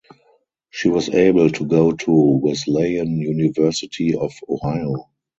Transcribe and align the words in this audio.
She 0.71 0.89
was 0.89 1.09
able 1.09 1.51
to 1.51 1.63
go 1.67 1.91
to 1.91 2.39
Wesleyan 2.41 3.19
University 3.21 4.15
of 4.15 4.33
Ohio. 4.49 5.11